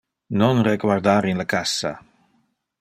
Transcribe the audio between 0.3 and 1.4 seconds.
Non reguardar in